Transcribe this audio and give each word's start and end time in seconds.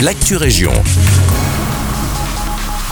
l'actu 0.00 0.36
région. 0.36 0.72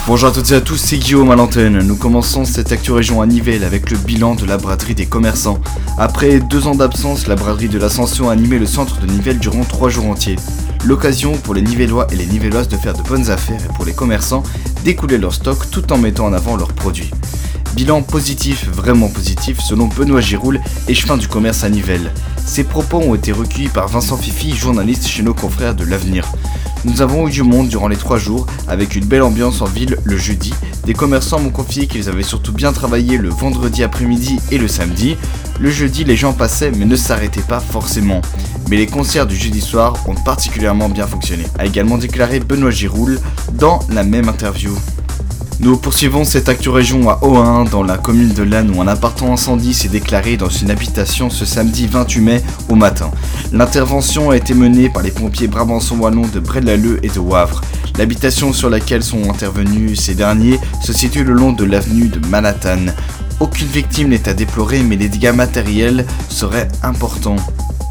Bonjour 0.07 0.31
à 0.31 0.33
toutes 0.33 0.51
et 0.53 0.55
à 0.55 0.61
tous, 0.63 0.79
c'est 0.79 0.97
Guillaume 0.97 1.31
à 1.31 1.37
l'antenne. 1.37 1.79
Nous 1.83 1.97
commençons 1.97 2.47
cette 2.47 2.73
Actu 2.73 2.93
Région 2.93 3.21
à 3.21 3.27
Nivelles 3.27 3.65
avec 3.65 3.91
le 3.91 3.99
bilan 3.99 4.35
de 4.35 4.47
la 4.47 4.57
braderie 4.57 4.95
des 4.95 5.05
commerçants. 5.05 5.61
Après 5.99 6.41
deux 6.41 6.67
ans 6.67 6.75
d'absence, 6.75 7.27
la 7.27 7.35
braderie 7.35 7.69
de 7.69 7.79
l'Ascension 7.79 8.31
a 8.31 8.33
animé 8.33 8.59
le 8.59 8.65
centre 8.65 9.01
de 9.01 9.07
Nivelles 9.07 9.39
durant 9.39 9.65
trois 9.65 9.91
jours 9.91 10.07
entiers. 10.07 10.37
L'occasion 10.85 11.33
pour 11.33 11.53
les 11.53 11.61
Nivellois 11.61 12.07
et 12.11 12.17
les 12.17 12.27
Nivelloises 12.27 12.69
de 12.69 12.77
faire 12.77 12.95
de 12.95 13.03
bonnes 13.03 13.31
affaires 13.31 13.63
et 13.63 13.75
pour 13.75 13.85
les 13.85 13.93
commerçants 13.93 14.43
d'écouler 14.83 15.19
leur 15.19 15.35
stock 15.35 15.71
tout 15.71 15.93
en 15.93 15.99
mettant 15.99 16.27
en 16.27 16.33
avant 16.33 16.57
leurs 16.57 16.73
produits. 16.73 17.11
Bilan 17.77 18.03
positif, 18.03 18.67
vraiment 18.73 19.09
positif, 19.09 19.59
selon 19.61 19.89
Benoît 19.89 20.21
Giroul, 20.21 20.61
échevin 20.89 21.19
du 21.19 21.29
commerce 21.29 21.65
à 21.65 21.69
Nivelles. 21.69 22.13
Ces 22.47 22.65
propos 22.65 22.99
ont 22.99 23.15
été 23.15 23.33
recueillis 23.33 23.69
par 23.69 23.89
Vincent 23.89 24.17
Fifi, 24.17 24.55
journaliste 24.55 25.07
chez 25.07 25.23
nos 25.23 25.35
confrères 25.35 25.75
de 25.75 25.85
l'Avenir. 25.85 26.31
Nous 26.85 27.01
avons 27.01 27.27
eu 27.27 27.31
du 27.31 27.43
monde 27.43 27.69
durant 27.69 27.89
les 27.89 27.97
trois 27.97 28.19
jours, 28.19 28.47
avec 28.69 28.95
une 28.95 29.07
belle 29.07 29.23
ambiance 29.23 29.63
en 29.63 29.67
ville 29.67 29.97
le 30.05 30.19
jeudi. 30.19 30.53
Des 30.85 30.93
commerçants 30.93 31.41
m'ont 31.41 31.51
confié 31.51 31.87
qu'ils 31.87 32.11
avaient 32.11 32.23
surtout 32.23 32.53
bien 32.53 32.73
travaillé 32.73 33.17
le 33.17 33.31
vendredi 33.31 33.83
après-midi 33.83 34.39
et 34.51 34.59
le 34.59 34.69
samedi. 34.69 35.17
Le 35.61 35.71
jeudi, 35.71 36.05
les 36.05 36.17
gens 36.17 36.35
passaient 36.35 36.73
mais 36.73 36.85
ne 36.85 36.97
s'arrêtaient 36.97 37.41
pas 37.41 37.61
forcément. 37.61 38.21
Mais 38.69 38.77
les 38.77 38.87
concerts 38.87 39.27
du 39.27 39.37
jeudi 39.37 39.63
soir 39.63 39.95
ont 40.07 40.15
particulièrement 40.15 40.91
bien 40.91 41.07
fonctionné, 41.07 41.45
a 41.59 41.65
également 41.65 41.97
déclaré 41.97 42.41
Benoît 42.41 42.71
Giroul 42.71 43.19
dans 43.55 43.81
la 43.89 44.05
même 44.05 44.29
interview. 44.29 44.75
Nous 45.61 45.77
poursuivons 45.77 46.25
cette 46.25 46.49
actu 46.49 46.69
région 46.69 47.09
à 47.09 47.19
O1 47.23 47.71
dans 47.71 47.85
la 47.85 47.97
commune 47.97 48.33
de 48.33 48.43
Lannes 48.43 48.73
où 48.75 48.83
un 48.83 48.89
appartement 48.89 49.35
incendie 49.35 49.73
s'est 49.73 49.89
déclaré 49.89 50.37
dans 50.37 50.49
une 50.49 50.71
habitation 50.71 51.31
ce 51.31 51.45
samedi 51.45 51.87
28 51.87 52.21
mai 52.21 52.43
au 52.69 52.75
matin. 52.75 53.11
L'intervention 53.53 54.31
a 54.31 54.37
été 54.37 54.53
menée 54.53 54.91
par 54.91 55.03
les 55.03 55.13
pompiers 55.13 55.47
Brabançon 55.47 55.97
Wallon 55.99 56.27
de 56.27 56.41
Braine-l'Alleud 56.41 56.99
et 57.05 57.09
de 57.09 57.21
Wavre. 57.21 57.61
L'habitation 57.99 58.53
sur 58.53 58.69
laquelle 58.69 59.05
sont 59.05 59.31
intervenus 59.31 60.01
ces 60.01 60.15
derniers 60.15 60.59
se 60.83 60.93
situe 60.93 61.23
le 61.23 61.33
long 61.33 61.53
de 61.53 61.65
l'avenue 61.65 62.09
de 62.09 62.27
Manhattan. 62.27 62.87
Aucune 63.39 63.69
victime 63.69 64.09
n'est 64.09 64.29
à 64.29 64.35
déplorer 64.35 64.83
mais 64.83 64.97
les 64.97 65.09
dégâts 65.09 65.35
matériels 65.35 66.05
seraient 66.29 66.69
importants. 66.83 67.37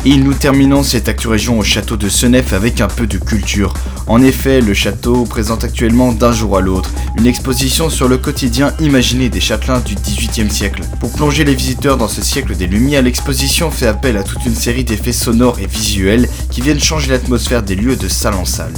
Et 0.05 0.17
nous 0.17 0.33
terminons 0.33 0.83
cette 0.83 1.07
Actu 1.07 1.29
Région 1.29 1.57
au 1.57 1.63
château 1.63 1.95
de 1.95 2.09
Senef 2.09 2.51
avec 2.51 2.81
un 2.81 2.89
peu 2.89 3.07
de 3.07 3.17
culture. 3.17 3.73
En 4.05 4.21
effet, 4.21 4.59
le 4.59 4.73
château 4.73 5.23
présente 5.23 5.63
actuellement 5.63 6.11
d'un 6.11 6.33
jour 6.33 6.57
à 6.57 6.61
l'autre 6.61 6.91
une 7.17 7.25
exposition 7.25 7.89
sur 7.89 8.09
le 8.09 8.17
quotidien 8.17 8.73
imaginé 8.81 9.29
des 9.29 9.39
châtelains 9.39 9.79
du 9.79 9.95
XVIIIe 9.95 10.51
siècle. 10.51 10.81
Pour 10.99 11.09
plonger 11.13 11.45
les 11.45 11.55
visiteurs 11.55 11.95
dans 11.95 12.09
ce 12.09 12.21
siècle 12.21 12.53
des 12.57 12.67
Lumières, 12.67 13.01
l'exposition 13.01 13.71
fait 13.71 13.87
appel 13.87 14.17
à 14.17 14.23
toute 14.23 14.45
une 14.45 14.55
série 14.55 14.83
d'effets 14.83 15.13
sonores 15.13 15.59
et 15.61 15.67
visuels 15.67 16.27
qui 16.51 16.59
viennent 16.59 16.81
changer 16.81 17.09
l'atmosphère 17.09 17.63
des 17.63 17.75
lieux 17.75 17.95
de 17.95 18.09
salle 18.09 18.33
en 18.33 18.43
salle. 18.43 18.73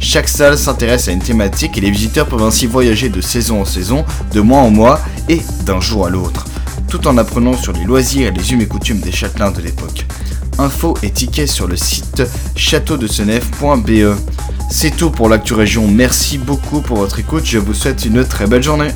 Chaque 0.00 0.28
salle 0.28 0.58
s'intéresse 0.58 1.06
à 1.06 1.12
une 1.12 1.20
thématique 1.20 1.78
et 1.78 1.80
les 1.80 1.92
visiteurs 1.92 2.26
peuvent 2.26 2.42
ainsi 2.42 2.66
voyager 2.66 3.08
de 3.08 3.20
saison 3.20 3.60
en 3.60 3.64
saison, 3.64 4.04
de 4.32 4.40
mois 4.40 4.62
en 4.62 4.70
mois 4.70 5.00
et 5.28 5.42
d'un 5.64 5.80
jour 5.80 6.06
à 6.06 6.10
l'autre, 6.10 6.44
tout 6.88 7.06
en 7.06 7.18
apprenant 7.18 7.56
sur 7.56 7.72
les 7.72 7.84
loisirs 7.84 8.26
et 8.26 8.32
les 8.32 8.52
us 8.52 8.60
et 8.60 8.66
coutumes 8.66 9.00
des 9.00 9.12
châtelains 9.12 9.52
de 9.52 9.62
l'époque 9.62 10.06
infos 10.58 10.94
et 11.02 11.10
tickets 11.10 11.48
sur 11.48 11.66
le 11.66 11.76
site 11.76 12.22
châteaudesenef.be. 12.54 14.16
C'est 14.70 14.96
tout 14.96 15.10
pour 15.10 15.28
l'actu 15.28 15.54
région, 15.54 15.86
merci 15.88 16.38
beaucoup 16.38 16.80
pour 16.80 16.98
votre 16.98 17.18
écoute, 17.18 17.44
je 17.44 17.58
vous 17.58 17.74
souhaite 17.74 18.04
une 18.04 18.24
très 18.24 18.46
belle 18.46 18.62
journée. 18.62 18.84